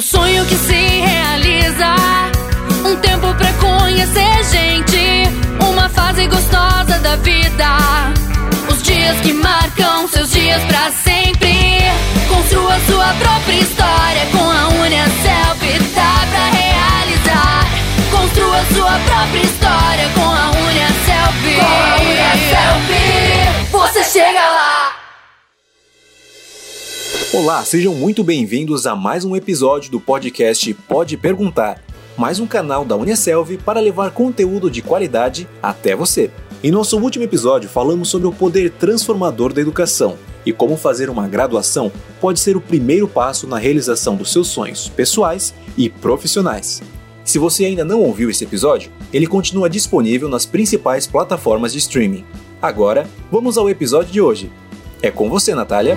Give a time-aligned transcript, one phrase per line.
[0.00, 1.94] O sonho que se realiza.
[2.86, 5.28] Um tempo pra conhecer gente.
[5.62, 7.66] Uma fase gostosa da vida.
[8.72, 11.82] Os dias que marcam seus dias pra sempre.
[12.30, 15.62] Construa sua própria história com a Unicelp.
[15.94, 17.66] Dá pra realizar.
[18.10, 21.44] Construa sua própria história com a Unicelp.
[21.60, 22.88] Com a Unicelp.
[23.70, 24.49] Você chega.
[27.32, 31.80] Olá, sejam muito bem-vindos a mais um episódio do podcast Pode Perguntar,
[32.18, 36.28] mais um canal da Unicelv para levar conteúdo de qualidade até você.
[36.60, 41.28] Em nosso último episódio, falamos sobre o poder transformador da educação e como fazer uma
[41.28, 46.82] graduação pode ser o primeiro passo na realização dos seus sonhos pessoais e profissionais.
[47.24, 52.24] Se você ainda não ouviu esse episódio, ele continua disponível nas principais plataformas de streaming.
[52.60, 54.50] Agora, vamos ao episódio de hoje.
[55.00, 55.96] É com você, Natália.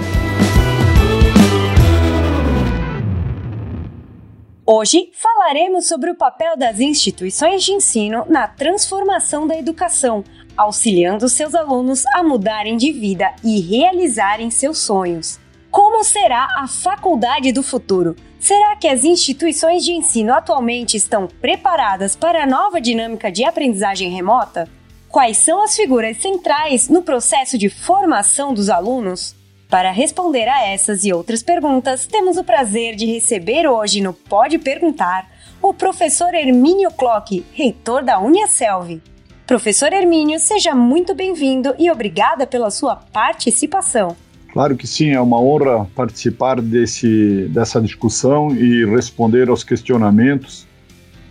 [4.65, 10.23] Hoje falaremos sobre o papel das instituições de ensino na transformação da educação,
[10.55, 15.37] auxiliando seus alunos a mudarem de vida e realizarem seus sonhos.
[15.69, 18.15] Como será a faculdade do futuro?
[18.39, 24.11] Será que as instituições de ensino atualmente estão preparadas para a nova dinâmica de aprendizagem
[24.11, 24.69] remota?
[25.09, 29.35] Quais são as figuras centrais no processo de formação dos alunos?
[29.73, 34.59] Para responder a essas e outras perguntas, temos o prazer de receber hoje no Pode
[34.59, 35.27] Perguntar
[35.59, 39.01] o professor Hermínio Clock, reitor da Uniaselv.
[39.47, 44.15] Professor Hermínio, seja muito bem-vindo e obrigada pela sua participação.
[44.51, 50.67] Claro que sim, é uma honra participar desse, dessa discussão e responder aos questionamentos.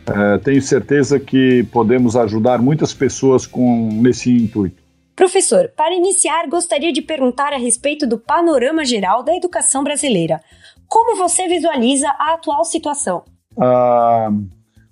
[0.04, 4.81] É, tenho certeza que podemos ajudar muitas pessoas com nesse intuito.
[5.14, 10.41] Professor, para iniciar, gostaria de perguntar a respeito do panorama geral da educação brasileira.
[10.88, 13.22] Como você visualiza a atual situação?
[13.58, 14.30] Ah,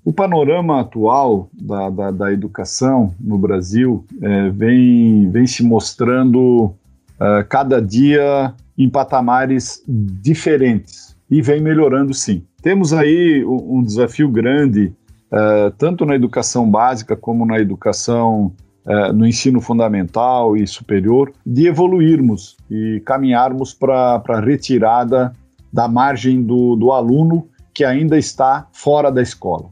[0.04, 6.74] o panorama atual da, da, da educação no Brasil é, vem, vem se mostrando
[7.20, 12.44] é, cada dia em patamares diferentes e vem melhorando sim.
[12.62, 14.92] Temos aí um, desafio grande,
[15.30, 18.52] é, tanto na educação básica como na educação
[18.86, 25.34] é, no ensino fundamental e superior, de evoluirmos e caminharmos para a retirada
[25.70, 29.68] da margem do, do, aluno que ainda está fora da escola.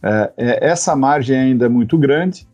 [0.00, 2.46] É, é, essa margem ainda é muito grande.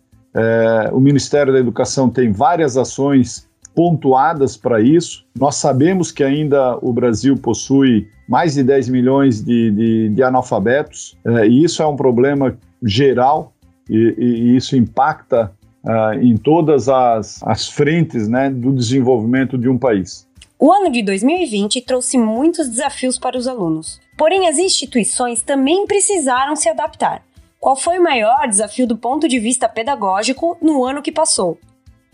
[0.93, 5.27] O Ministério da Educação tem várias ações pontuadas para isso.
[5.37, 11.19] Nós sabemos que ainda o Brasil possui mais de 10 milhões de, de, de analfabetos,
[11.49, 13.53] e isso é um problema geral,
[13.91, 15.51] e, e isso impacta
[15.89, 20.29] uh, em todas as, as frentes né, do desenvolvimento de um país.
[20.59, 26.55] O ano de 2020 trouxe muitos desafios para os alunos, porém as instituições também precisaram
[26.55, 27.23] se adaptar.
[27.61, 31.59] Qual foi o maior desafio do ponto de vista pedagógico no ano que passou?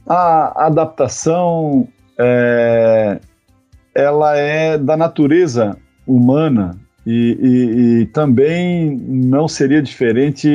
[0.06, 3.18] A adaptação é,
[3.94, 5.76] ela é da natureza
[6.06, 10.48] humana e, e, e, também não seria diferente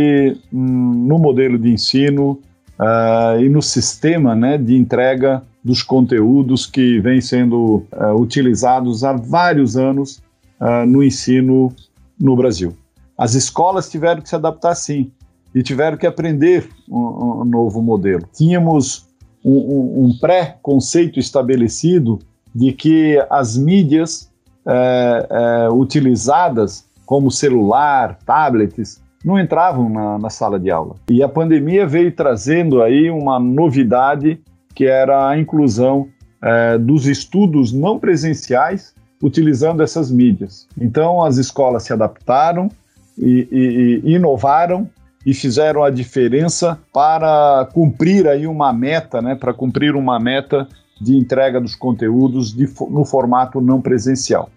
[0.51, 2.39] hum, no modelo de ensino
[2.79, 9.13] uh, e no sistema né, de entrega dos conteúdos que vem sendo uh, utilizados há
[9.13, 10.21] vários anos
[10.59, 11.73] uh, no ensino
[12.19, 12.75] no Brasil.
[13.17, 15.11] As escolas tiveram que se adaptar sim
[15.53, 18.23] e tiveram que aprender um, um novo modelo.
[18.33, 19.07] Tínhamos
[19.43, 22.19] um, um, pré-conceito estabelecido
[22.53, 24.31] de que as mídias
[24.65, 30.95] é, é, utilizadas, como celular, tablets, não entravam na, na, sala de aula.
[31.09, 34.39] E a pandemia veio trazendo aí uma novidade
[34.73, 36.07] que era a inclusão
[36.41, 40.67] é, dos estudos não presenciais utilizando essas mídias.
[40.79, 42.69] Então as escolas se adaptaram
[43.17, 44.89] e, e, e inovaram
[45.25, 50.67] e fizeram a diferença para cumprir aí uma meta, né, para cumprir uma meta
[50.99, 54.49] de entrega dos conteúdos de, no formato não presencial.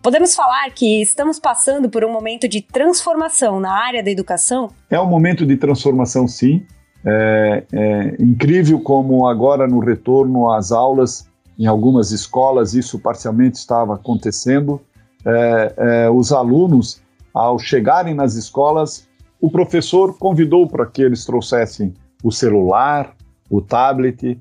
[0.00, 4.70] Podemos falar que estamos passando por um momento de transformação na área da educação?
[4.88, 6.64] É um momento de transformação, sim.
[7.04, 11.28] É, é incrível como agora no retorno às aulas,
[11.58, 14.80] em algumas escolas, isso parcialmente estava acontecendo.
[15.24, 17.02] É, é, os alunos,
[17.34, 19.08] ao chegarem nas escolas,
[19.40, 21.92] o professor convidou para que eles trouxessem
[22.22, 23.16] o celular,
[23.50, 24.40] o tablet,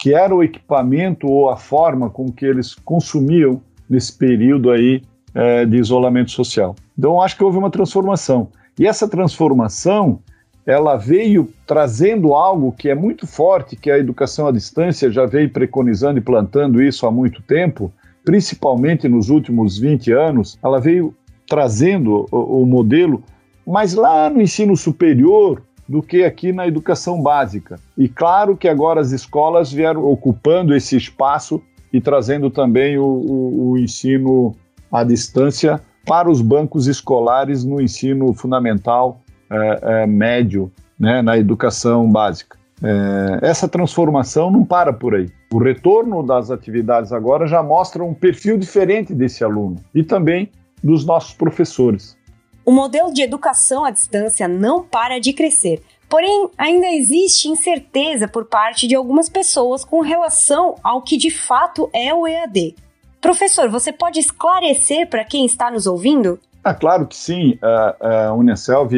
[0.00, 5.02] que era o equipamento ou a forma com que eles consumiam nesse período aí
[5.34, 6.74] é, de isolamento social.
[6.98, 8.48] Então, acho que houve uma transformação.
[8.78, 10.20] E essa transformação,
[10.66, 15.26] ela veio trazendo algo que é muito forte, que é a educação à distância já
[15.26, 17.92] veio preconizando e plantando isso há muito tempo,
[18.24, 21.14] principalmente nos últimos 20 anos, ela veio
[21.48, 23.22] trazendo o, o modelo,
[23.66, 27.78] mas lá no ensino superior do que aqui na educação básica.
[27.96, 31.62] E claro que agora as escolas vieram ocupando esse espaço
[31.96, 34.54] e trazendo também o, o, o ensino
[34.92, 40.70] à distância para os bancos escolares no ensino fundamental é, é, médio,
[41.00, 42.58] né, na educação básica.
[42.82, 45.30] É, essa transformação não para por aí.
[45.50, 50.50] O retorno das atividades agora já mostra um perfil diferente desse aluno e também
[50.84, 52.14] dos nossos professores.
[52.62, 55.80] O modelo de educação à distância não para de crescer.
[56.08, 61.90] Porém, ainda existe incerteza por parte de algumas pessoas com relação ao que de fato
[61.92, 62.76] é o EAD.
[63.20, 66.38] Professor, você pode esclarecer para quem está nos ouvindo?
[66.62, 67.58] Ah, claro que sim.
[67.62, 68.92] A, a Unicelv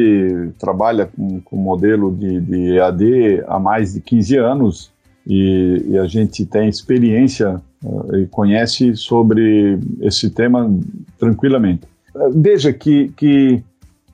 [0.58, 4.90] trabalha com, com modelo de, de, EAD há mais de 15 anos
[5.26, 10.70] e, e a gente tem experiência uh, e conhece sobre esse tema
[11.18, 11.82] tranquilamente.
[12.34, 13.62] Veja que, que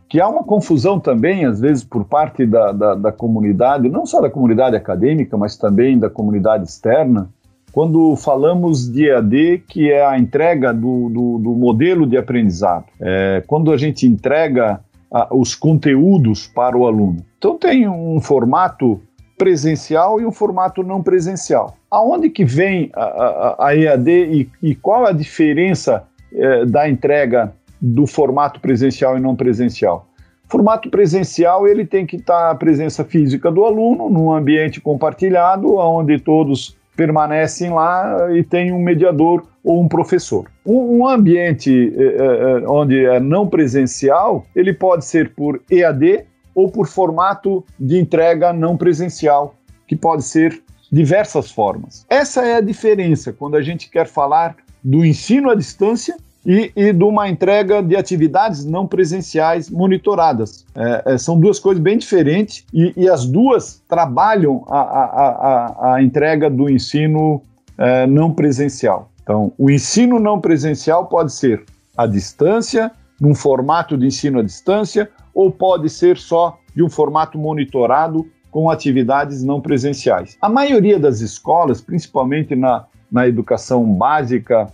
[0.09, 4.21] que há uma confusão também, às vezes, por parte da, da, da, comunidade, não só
[4.21, 7.29] da comunidade acadêmica, mas também da comunidade externa,
[7.73, 12.85] quando falamos de EAD, que é a entrega do, do, do modelo de aprendizado.
[13.01, 14.81] É, quando a gente entrega
[15.11, 17.25] a, os conteúdos para o aluno.
[17.37, 19.00] Então, tem um formato
[19.37, 21.77] presencial e um formato não presencial.
[21.91, 27.53] Aonde que vem a, a, a EAD e, e, qual a diferença é, da entrega
[27.87, 30.09] do formato presencial e não presencial.
[30.49, 36.19] Formato presencial, ele tem que estar a presença física do aluno num ambiente compartilhado, onde
[36.19, 40.51] todos permanecem lá e tem um mediador ou um professor.
[40.65, 46.71] Um, um ambiente eh, eh, onde é não presencial, ele pode ser por EAD ou
[46.71, 52.07] por formato de entrega não presencial, que pode ser diversas formas.
[52.09, 56.93] Essa é a diferença quando a gente quer falar do ensino à distância e, e
[56.93, 60.64] de uma entrega de atividades não presenciais monitoradas.
[60.75, 65.94] É, é, são duas coisas bem diferentes e, e as duas trabalham a, a, a,
[65.94, 67.43] a entrega do ensino
[67.79, 69.11] é, não presencial.
[69.23, 71.64] Então, o ensino não presencial pode ser
[71.96, 77.38] à distância, num formato de ensino à distância, ou pode ser só de um formato
[77.38, 80.37] monitorado com atividades não presenciais.
[80.40, 84.69] A maioria das escolas, principalmente na, na educação básica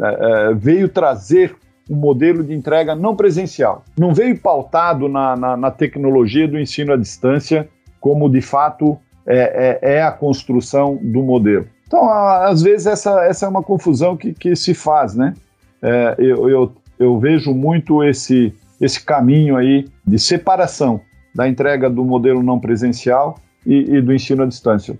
[0.00, 1.56] é, é, veio trazer
[1.88, 3.84] um modelo de entrega não presencial.
[3.98, 7.68] Não veio pautado na, na, na tecnologia do ensino à distância,
[8.00, 11.66] como de fato é, é, é, a construção do modelo.
[11.86, 15.34] Então, às vezes, essa, essa é uma confusão que, que se faz, né?
[15.82, 21.00] É, eu, eu, eu vejo muito esse, esse caminho aí de separação
[21.34, 24.98] da entrega do modelo não presencial e, e do ensino à distância.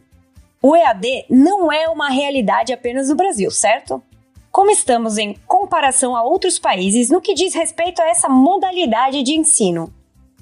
[0.63, 4.01] O EAD não é uma realidade apenas no Brasil, certo?
[4.53, 9.33] Como estamos em comparação a outros países no que diz respeito a essa modalidade de
[9.33, 9.91] ensino?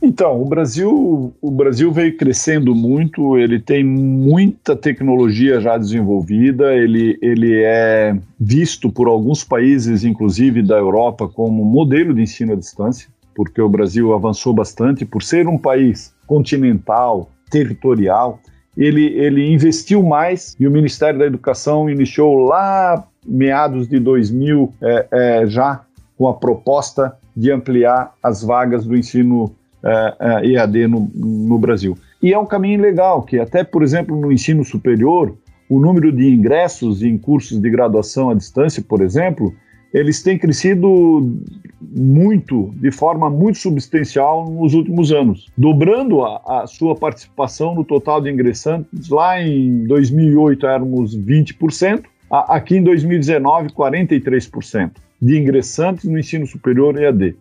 [0.03, 7.17] Então, o Brasil, o Brasil veio crescendo muito, ele tem muita tecnologia já desenvolvida, ele,
[7.23, 13.09] ele é visto por alguns países, inclusive da Europa, como modelo de ensino à distância,
[13.33, 18.41] porque o Brasil avançou bastante por ser um país continental, territorial,
[18.76, 25.06] ele, ele investiu mais e o Ministério da Educação iniciou lá meados de 2000 é,
[25.11, 25.82] é, já
[26.17, 31.97] com a proposta de ampliar as vagas do ensino é, é EAD no, no Brasil.
[32.23, 35.35] E é um caminho legal, que até, por exemplo, no ensino superior,
[35.68, 39.54] o número de ingressos em cursos de graduação à distância, por exemplo,
[39.92, 41.37] eles têm crescido
[41.80, 48.20] muito, de forma muito substancial nos últimos anos, dobrando a, a, sua participação no total
[48.20, 49.09] de ingressantes.
[49.09, 57.37] Lá em 2008 éramos 20%, Aqui em 2019, 43% de ingressantes no ensino superior EAD.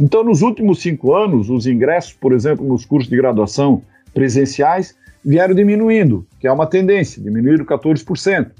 [0.00, 3.82] Então, nos últimos cinco anos, os ingressos, por exemplo, nos cursos de graduação
[4.14, 8.50] presenciais, vieram diminuindo, que é uma tendência, diminuíram 14%.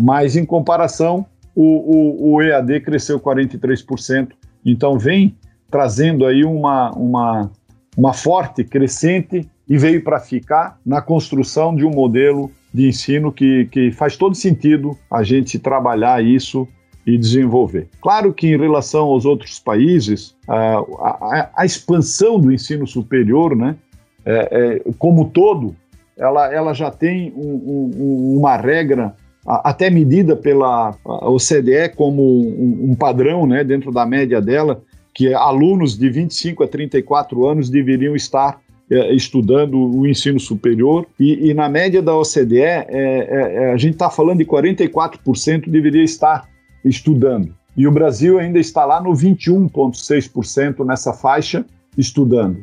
[0.00, 1.26] Mas, em comparação,
[1.56, 4.28] o, o, o EAD cresceu 43%.
[4.64, 5.34] Então, vem
[5.70, 7.50] trazendo aí uma, uma,
[7.96, 13.64] uma forte crescente e veio para ficar na construção de um modelo de ensino que,
[13.72, 16.68] que faz todo sentido a gente trabalhar isso
[17.06, 17.88] e desenvolver.
[18.02, 23.76] Claro que em relação aos outros países, a, a, a expansão do ensino superior, né,
[24.24, 25.74] é, é, como todo,
[26.16, 29.14] ela, ela já tem um, um, uma regra
[29.46, 34.82] até medida pela OCDE como um, padrão né, dentro da média dela,
[35.14, 38.60] que alunos de 25 a 34 anos deveriam estar
[38.90, 43.76] é, estudando o ensino superior e, e, na média da OCDE é, é, é a
[43.76, 46.48] gente está falando de 44% deveria estar
[46.84, 47.54] estudando.
[47.76, 51.64] E o Brasil ainda está lá no 21,6% nessa faixa
[51.96, 52.58] estudando.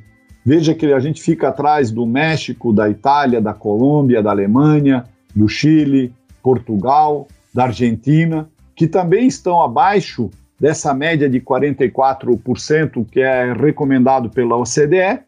[0.45, 5.47] Veja que a gente fica atrás do México, da Itália, da Colômbia, da Alemanha, do
[5.47, 6.11] Chile,
[6.43, 14.57] Portugal, da Argentina, que também estão abaixo dessa média de 44% que é recomendado pela
[14.57, 15.19] OCDE,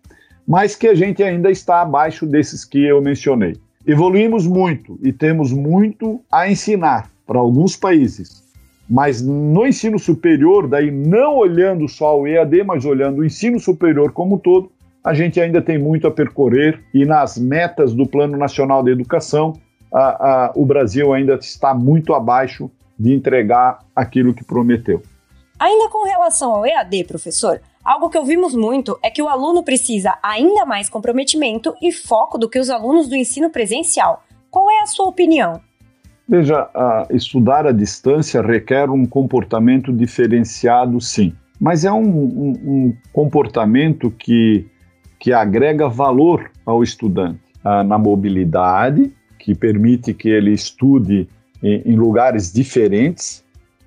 [0.48, 3.56] mas que a gente ainda está abaixo desses que eu mencionei.
[3.88, 8.44] Evoluímos muito e temos muito a ensinar para alguns países,
[8.90, 14.12] mas no ensino superior, daí não olhando só o EAD, mas olhando o ensino superior
[14.12, 14.72] como um todo,
[15.04, 19.54] a gente ainda tem muito a percorrer e nas metas do Plano Nacional de Educação,
[19.96, 25.02] a, a, o Brasil ainda está muito abaixo de entregar aquilo que prometeu.
[25.58, 30.18] Ainda com relação ao EAD, professor, algo que ouvimos muito é que o aluno precisa
[30.22, 34.24] ainda mais comprometimento e foco do que os alunos do ensino presencial.
[34.52, 35.62] Qual é a sua opinião?
[36.28, 36.70] Veja,
[37.12, 41.34] estudar à distância requer um comportamento diferenciado, sim.
[41.62, 44.68] Mas é um, um, um comportamento que
[45.26, 49.12] que agrega valor ao estudante ah, na mobilidade,
[49.46, 51.30] que permite que ele estude
[51.62, 53.46] em, em lugares diferentes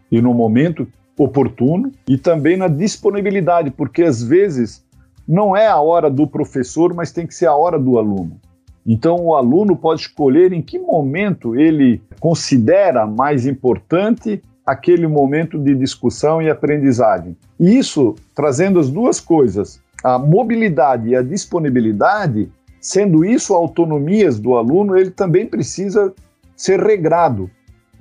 [0.08, 0.86] e no momento
[1.18, 4.84] oportuno, e também na disponibilidade, porque às vezes
[5.26, 8.40] não é a hora do professor, mas tem que ser a hora do aluno.
[8.86, 15.74] Então, o aluno pode escolher em que momento ele considera mais importante aquele momento de
[15.74, 17.36] discussão e aprendizagem.
[17.58, 22.48] E isso trazendo as duas coisas, a mobilidade e a disponibilidade,
[22.80, 26.12] sendo isso autonomias do aluno, ele também precisa
[26.56, 27.50] ser regrado,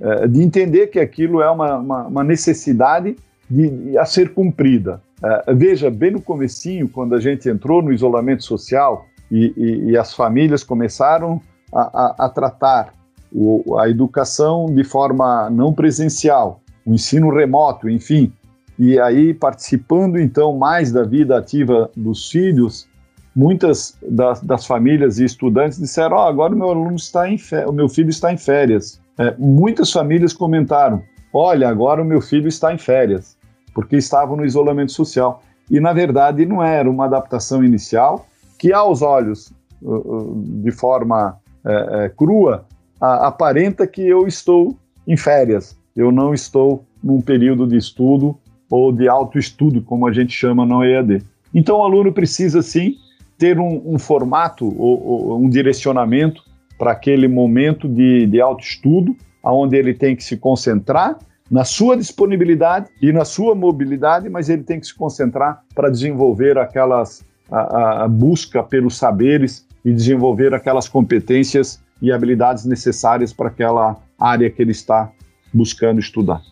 [0.00, 3.16] é, de entender que aquilo é uma, uma, uma necessidade
[3.50, 5.00] de, a ser cumprida.
[5.22, 9.96] É, veja, bem no comecinho, quando a gente entrou no isolamento social e, e, e
[9.96, 11.40] as famílias começaram
[11.72, 12.94] a, a, a tratar
[13.32, 18.32] o, a educação de forma não presencial, o ensino remoto, enfim,
[18.78, 22.88] e aí, participando então mais da vida ativa dos filhos,
[23.34, 27.72] muitas das, das famílias e estudantes disseram: oh, agora o meu aluno está em o
[27.72, 29.00] meu filho está em férias.
[29.18, 33.36] É, muitas famílias comentaram: olha, agora o meu filho está em férias,
[33.74, 35.42] porque estavam no isolamento social.
[35.70, 38.26] E na verdade não era uma adaptação inicial
[38.58, 42.64] que, aos olhos, uh, uh, de forma é, é, crua,
[43.00, 48.36] aparenta que eu estou em férias, eu não estou num período de estudo
[48.70, 51.22] ou de autoestudo, como a gente chama no EAD.
[51.54, 52.96] Então, o aluno precisa, sim,
[53.38, 56.42] ter um, um formato ou, ou, um direcionamento
[56.76, 61.16] para aquele momento de, de autoestudo, onde ele tem que se concentrar
[61.50, 66.58] na sua disponibilidade e na sua mobilidade, mas ele tem que se concentrar para desenvolver
[66.58, 73.96] aquelas a, a busca pelos saberes e desenvolver aquelas competências e habilidades necessárias para aquela
[74.18, 75.10] área que ele está
[75.52, 76.42] buscando estudar.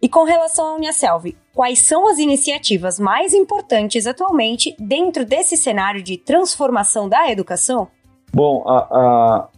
[0.00, 6.02] E com relação à Uniaselv, quais são as iniciativas mais importantes atualmente dentro desse cenário
[6.02, 7.88] de transformação da educação?
[8.32, 9.48] Bom, a, a,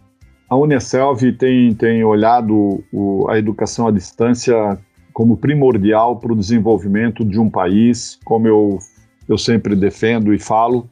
[0.49, 4.79] a Uniaselv tem, tem olhado o, a educação à distância
[5.11, 8.79] como primordial para o desenvolvimento de um país, como eu,
[9.27, 10.89] eu sempre defendo e falo,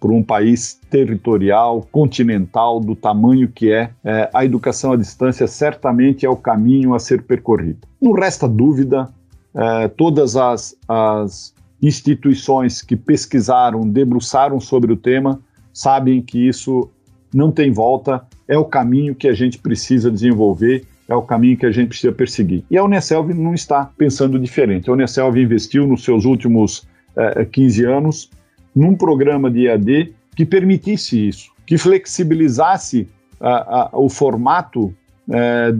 [0.00, 6.24] para um país territorial, continental, do tamanho que é, é, a educação à distância certamente
[6.24, 7.80] é o caminho a ser percorrido.
[8.00, 9.10] Não resta dúvida,
[9.54, 15.38] é, todas as, as instituições que pesquisaram, debruçaram sobre o tema,
[15.72, 16.88] sabem que isso
[17.32, 21.66] não tem volta, é o caminho que a gente precisa desenvolver, é o caminho que
[21.66, 22.64] a gente precisa perseguir.
[22.70, 24.88] E a Uneselv não está pensando diferente.
[24.88, 28.30] A Uneselv investiu nos seus últimos é, 15 anos
[28.74, 33.08] num programa de EAD que permitisse isso, que flexibilizasse
[33.40, 34.94] a, a, o formato
[35.30, 35.72] é,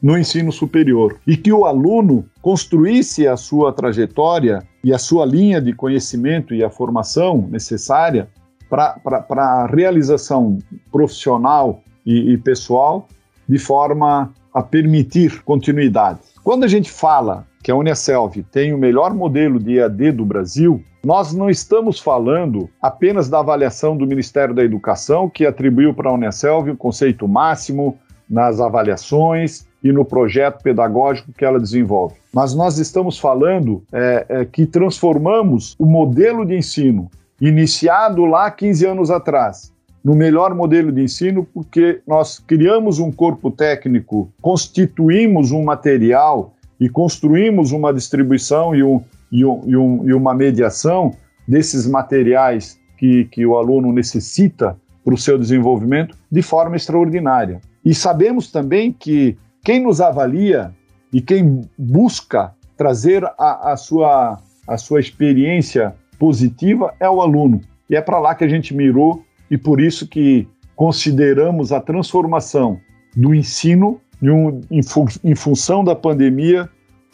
[0.00, 5.60] no ensino superior e que o aluno construísse a sua trajetória e a sua linha
[5.60, 8.28] de conhecimento e a formação necessária
[8.70, 10.58] para a realização
[10.92, 13.08] profissional e, e pessoal
[13.48, 16.20] de forma a permitir continuidade.
[16.44, 20.82] Quando a gente fala que a Unicelv tem o melhor modelo de EAD do Brasil,
[21.08, 26.12] nós não estamos falando apenas da avaliação do Ministério da Educação, que atribuiu para a
[26.12, 27.96] Unicelv o conceito máximo
[28.28, 32.16] nas avaliações e no projeto pedagógico que ela desenvolve.
[32.30, 37.10] Mas nós estamos falando é, é, que transformamos o modelo de ensino
[37.40, 39.72] iniciado lá 15 anos atrás
[40.04, 46.86] no melhor modelo de ensino porque nós criamos um corpo técnico, constituímos um material e
[46.86, 51.12] construímos uma distribuição e, um, e, um, e, um, e uma mediação
[51.46, 57.60] desses materiais que, que o aluno necessita para o seu desenvolvimento de forma extraordinária.
[57.84, 60.72] E sabemos também que quem nos avalia
[61.12, 67.60] e quem busca trazer a, a, sua, a sua experiência positiva é o aluno.
[67.88, 72.78] E é para lá que a gente mirou e por isso que consideramos a transformação
[73.16, 76.68] do ensino em, um, em, fu em função da pandemia,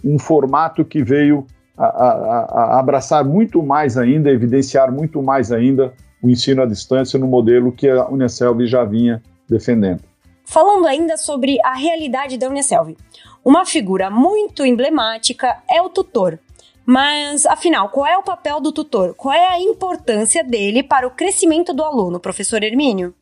[0.05, 5.93] um formato que veio a, a, a abraçar muito mais ainda, evidenciar muito mais ainda
[6.23, 10.03] o ensino à distância no modelo que a Unicelv já vinha defendendo.
[10.45, 12.97] Falando ainda sobre a realidade da Unicelv,
[13.45, 16.39] uma figura muito emblemática é o tutor.
[16.87, 19.15] Mas, afinal, qual é o papel do tutor?
[19.15, 23.15] Qual é a importância dele para o crescimento do aluno, professor Hermínio?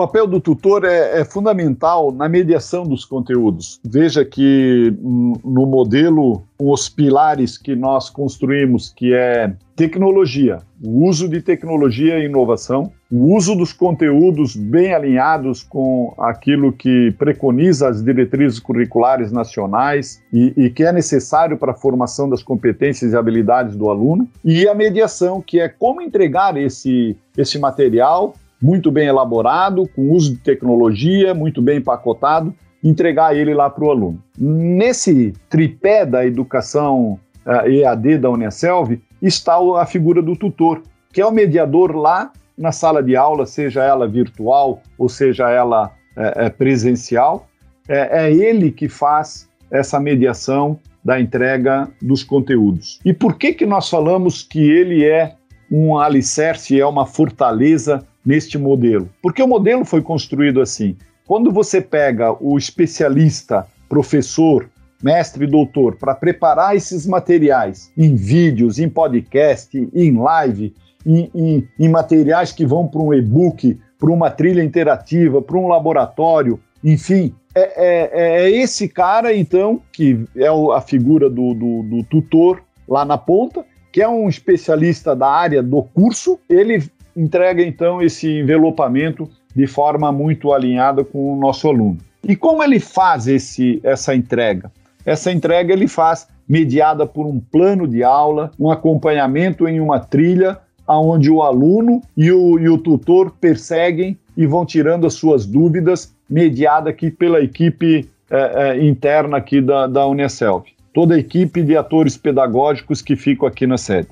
[0.00, 3.78] O papel do tutor é, é, fundamental na mediação dos conteúdos.
[3.84, 11.28] Veja que hum, no modelo, os pilares que nós construímos, que é tecnologia, o uso
[11.28, 18.02] de tecnologia e inovação, o uso dos conteúdos bem alinhados com aquilo que preconiza as
[18.02, 23.76] diretrizes curriculares nacionais e, e que é necessário para a formação das competências e habilidades
[23.76, 29.88] do aluno, e a mediação, que é como entregar esse, esse material muito bem elaborado,
[29.94, 34.22] com uso de tecnologia, muito bem empacotado, entregar ele lá para o aluno.
[34.38, 41.20] Nesse tripé da educação uh, eh, EAD da Unicelv está a figura do tutor, que
[41.20, 46.46] é o mediador lá na sala de aula, seja ela virtual ou seja ela é,
[46.46, 47.46] é, presencial.
[47.88, 53.00] É, é ele que faz essa mediação da entrega dos conteúdos.
[53.04, 55.34] E por que, que nós falamos que ele é
[55.70, 59.08] um alicerce, é uma fortaleza neste modelo?
[59.22, 60.96] Porque o modelo foi construído assim.
[61.26, 64.68] Quando você pega o especialista, professor,
[65.02, 70.74] mestre doutor para preparar esses materiais em vídeos, em podcast, em live,
[71.06, 75.68] em, em, em materiais que vão para um e-book, para uma trilha interativa, para um
[75.68, 82.04] laboratório, enfim, é, é, é, esse cara, então, que é a figura do, do, do,
[82.04, 86.82] tutor lá na ponta, que é um especialista da área do curso, ele
[87.16, 91.98] entrega, então, esse envelopamento de forma muito alinhada com o nosso aluno.
[92.22, 94.70] E como ele faz esse, essa entrega?
[95.04, 100.58] Essa entrega ele faz mediada por um plano de aula, um acompanhamento em uma trilha,
[100.86, 106.14] onde o aluno e o, e o tutor perseguem e vão tirando as suas dúvidas,
[106.28, 110.64] mediada aqui pela equipe é, é, interna aqui da, da Unicelv.
[110.92, 114.08] Toda a equipe de atores pedagógicos que ficam aqui na sede.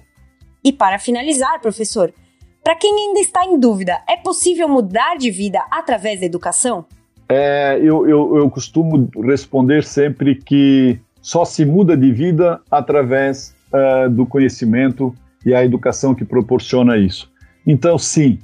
[0.65, 2.13] E para finalizar, professor,
[2.63, 6.85] para quem ainda está em dúvida, é possível mudar de vida através da educação?
[7.29, 14.09] É, eu, eu, eu costumo responder sempre que só se muda de vida através uh,
[14.09, 17.31] do conhecimento e a educação que proporciona isso.
[17.67, 18.39] Então, sim,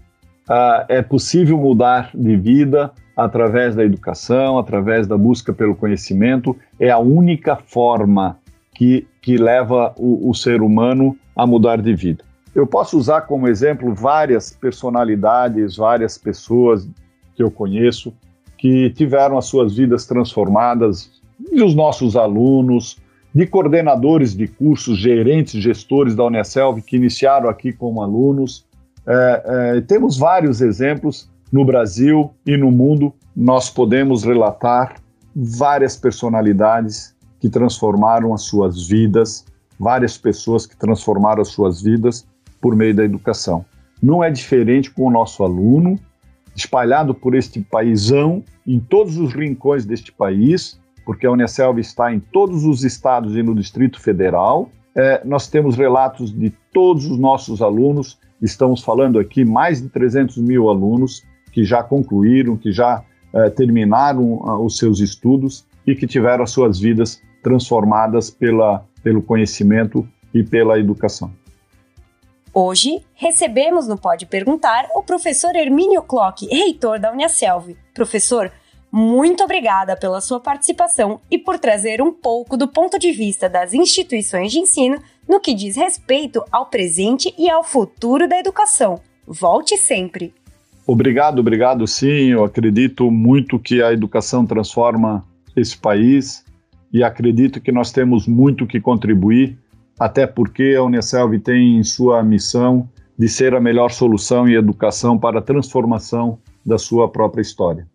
[0.49, 6.57] uh, é possível mudar de vida através da educação, através da busca pelo conhecimento.
[6.79, 8.39] É a única forma
[8.75, 12.25] que, que leva o, o ser humano a mudar de vida.
[12.55, 16.89] Eu posso usar como exemplo várias personalidades, várias pessoas
[17.35, 18.13] que eu conheço
[18.57, 21.11] que tiveram as suas vidas transformadas,
[21.53, 22.97] e os nossos alunos,
[23.35, 28.65] de coordenadores de cursos, gerentes, gestores da Unicelv que iniciaram aqui como alunos.
[29.07, 29.43] É,
[29.77, 33.13] é, temos vários exemplos no Brasil e no mundo.
[33.37, 34.95] Nós podemos relatar
[35.35, 39.45] várias personalidades que transformaram as suas vidas,
[39.79, 42.25] várias pessoas que transformaram as suas vidas
[42.65, 43.63] por meio da educação.
[44.03, 46.01] Não é diferente com o nosso aluno,
[46.57, 52.19] espalhado por este paísão, em todos os rincões deste país, porque a Unicelv está em
[52.19, 54.71] todos os estados e no Distrito Federal.
[54.95, 60.39] É, nós temos relatos de todos os nossos alunos, estamos falando aqui mais de 300
[60.39, 61.23] mil alunos
[61.53, 66.51] que já concluíram, que já é, terminaram uh, os seus estudos e que tiveram as
[66.51, 71.31] suas vidas transformadas pela, pelo conhecimento e pela educação.
[72.57, 77.75] Hoje, recebemos no Pode Perguntar o professor Hermínio Klock, reitor da Unicelv.
[77.93, 78.49] Professor,
[78.93, 83.75] muito obrigada pela sua participação e por trazer um pouco do ponto de vista das
[83.75, 89.01] instituições de ensino no que diz respeito ao presente e ao futuro da educação.
[89.27, 90.33] Volte sempre.
[90.87, 92.31] Obrigado, obrigado sim.
[92.31, 96.45] Eu acredito muito que a educação transforma esse país
[96.93, 99.59] e acredito que nós temos muito que contribuir
[99.99, 105.19] até porque a Unicelv tem em sua missão de ser a melhor solução em educação
[105.19, 107.87] para a transformação da sua própria história.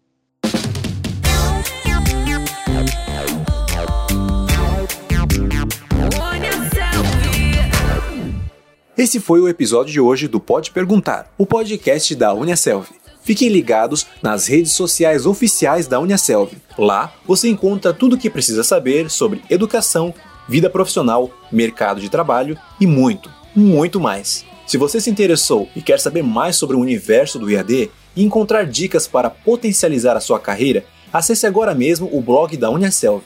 [8.98, 12.86] Esse foi o episódio de hoje do Pode Perguntar, o podcast da Unicelv.
[13.22, 16.52] Fiquem ligados nas redes sociais oficiais da Unicelv.
[16.78, 20.14] Lá você encontra tudo o que precisa saber sobre educação
[20.50, 24.44] vida profissional, mercado de trabalho e muito, muito mais.
[24.66, 28.66] Se você se interessou e quer saber mais sobre o universo do IAD e encontrar
[28.66, 30.84] dicas para potencializar a sua carreira,
[31.14, 33.24] acesse agora mesmo o blog da Uniaselv.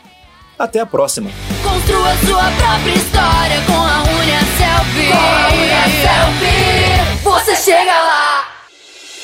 [0.58, 1.32] Até a próxima.
[1.64, 5.08] Construa sua própria história com a Unia Selfie.
[5.12, 8.48] Com a Unia Selfie, você chega lá.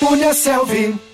[0.01, 1.10] Unia Selfie.